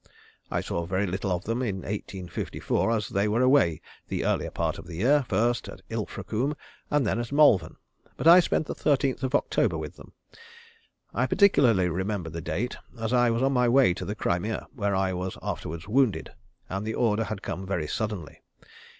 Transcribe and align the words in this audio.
I 0.49 0.61
saw 0.61 0.87
very 0.87 1.05
little 1.05 1.31
of 1.31 1.43
them 1.43 1.61
in 1.61 1.83
1854, 1.83 2.89
as 2.89 3.09
they 3.09 3.27
were 3.27 3.43
away 3.43 3.81
the 4.07 4.25
earlier 4.25 4.49
part 4.49 4.79
of 4.79 4.87
the 4.87 4.95
year, 4.95 5.23
first 5.29 5.69
at 5.69 5.83
Ilfracombe, 5.91 6.55
and 6.89 7.05
then 7.05 7.19
at 7.19 7.31
Malvern, 7.31 7.75
but 8.17 8.25
I 8.25 8.39
spent 8.39 8.65
the 8.65 8.73
13th 8.73 9.21
of 9.21 9.35
October 9.35 9.77
with 9.77 9.97
them. 9.97 10.13
I 11.13 11.27
particularly 11.27 11.87
remember 11.87 12.31
the 12.31 12.41
date, 12.41 12.77
as 12.99 13.13
I 13.13 13.29
was 13.29 13.43
on 13.43 13.53
my 13.53 13.69
way 13.69 13.93
to 13.93 14.03
the 14.03 14.15
Crimea, 14.15 14.65
where 14.73 14.95
I 14.95 15.13
was 15.13 15.37
afterwards 15.43 15.87
wounded, 15.87 16.31
and 16.67 16.83
the 16.83 16.95
order 16.95 17.25
had 17.25 17.43
come 17.43 17.67
very 17.67 17.85
suddenly. 17.85 18.41